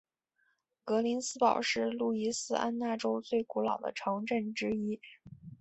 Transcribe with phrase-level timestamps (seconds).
[0.83, 4.99] 格林斯堡是路易斯安那州最古老的城镇之一。